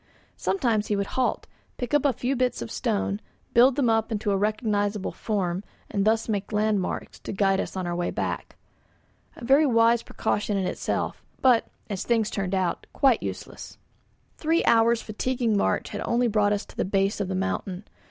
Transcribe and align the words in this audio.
Sometimes 0.35 0.87
he 0.87 0.95
would 0.95 1.05
halt, 1.13 1.45
pick 1.77 1.93
up 1.93 2.05
a 2.05 2.11
few 2.11 2.35
bits 2.35 2.63
of 2.63 2.71
stone, 2.71 3.21
build 3.53 3.75
them 3.75 3.87
up 3.87 4.11
into 4.11 4.31
a 4.31 4.35
recognisable 4.35 5.11
form, 5.11 5.63
and 5.91 6.05
thus 6.05 6.27
made 6.27 6.51
landmarks 6.51 7.19
to 7.19 7.31
guide 7.31 7.59
us 7.59 7.75
in 7.75 7.85
our 7.85 7.95
way 7.95 8.09
back. 8.09 8.55
A 9.35 9.45
very 9.45 9.67
wise 9.67 10.01
precaution 10.01 10.57
in 10.57 10.65
itself, 10.65 11.23
but, 11.39 11.67
as 11.87 12.03
things 12.03 12.31
turned 12.31 12.55
out, 12.55 12.87
quite 12.93 13.21
useless. 13.21 13.77
Three 14.37 14.65
hours' 14.65 15.03
fatiguing 15.03 15.55
march 15.55 15.89
had 15.89 16.01
only 16.03 16.27
brought 16.27 16.51
us 16.53 16.65
to 16.65 16.75
the 16.75 16.83
base 16.83 17.19
of 17.21 17.27
the 17.27 17.35
mountain. 17.35 17.83